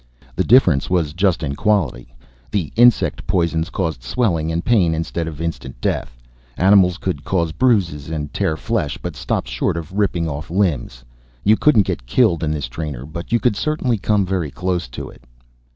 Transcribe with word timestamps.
The 0.35 0.43
difference 0.43 0.89
was 0.89 1.13
just 1.13 1.43
in 1.43 1.55
quality. 1.55 2.15
The 2.49 2.73
insect 2.75 3.27
poisons 3.27 3.69
caused 3.69 4.01
swelling 4.01 4.51
and 4.51 4.65
pain 4.65 4.95
instead 4.95 5.27
of 5.27 5.39
instant 5.39 5.79
death. 5.79 6.17
Animals 6.57 6.97
could 6.97 7.23
cause 7.23 7.51
bruises 7.51 8.09
and 8.09 8.33
tear 8.33 8.57
flesh, 8.57 8.97
but 8.97 9.15
stopped 9.15 9.47
short 9.47 9.77
of 9.77 9.91
ripping 9.93 10.27
off 10.27 10.49
limbs. 10.49 11.03
You 11.43 11.55
couldn't 11.55 11.85
get 11.85 12.07
killed 12.07 12.43
in 12.43 12.49
this 12.49 12.67
trainer, 12.67 13.05
but 13.05 13.29
could 13.29 13.55
certainly 13.55 13.99
come 13.99 14.25
very 14.25 14.49
close 14.49 14.87
to 14.87 15.07
it. 15.07 15.21